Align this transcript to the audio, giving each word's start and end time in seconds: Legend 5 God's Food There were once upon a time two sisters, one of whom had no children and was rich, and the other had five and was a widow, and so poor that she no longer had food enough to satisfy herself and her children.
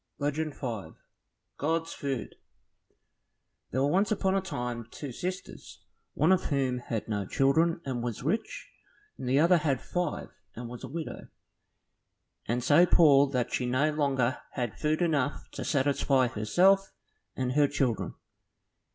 Legend 0.17 0.55
5 0.55 0.95
God's 1.59 1.93
Food 1.93 2.33
There 3.69 3.83
were 3.83 3.87
once 3.91 4.11
upon 4.11 4.33
a 4.35 4.41
time 4.41 4.87
two 4.89 5.11
sisters, 5.11 5.83
one 6.15 6.31
of 6.31 6.45
whom 6.45 6.79
had 6.79 7.07
no 7.07 7.23
children 7.27 7.81
and 7.85 8.01
was 8.01 8.23
rich, 8.23 8.71
and 9.19 9.29
the 9.29 9.37
other 9.37 9.57
had 9.59 9.79
five 9.79 10.29
and 10.55 10.67
was 10.67 10.83
a 10.83 10.87
widow, 10.87 11.27
and 12.47 12.63
so 12.63 12.87
poor 12.87 13.27
that 13.27 13.53
she 13.53 13.67
no 13.67 13.91
longer 13.91 14.39
had 14.53 14.73
food 14.79 15.03
enough 15.03 15.43
to 15.51 15.63
satisfy 15.63 16.25
herself 16.29 16.91
and 17.35 17.51
her 17.51 17.67
children. 17.67 18.15